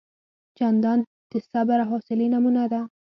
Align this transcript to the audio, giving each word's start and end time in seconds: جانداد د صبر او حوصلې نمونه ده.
جانداد 0.57 0.99
د 1.31 1.33
صبر 1.49 1.77
او 1.83 1.87
حوصلې 1.91 2.27
نمونه 2.33 2.63
ده. 2.71 2.81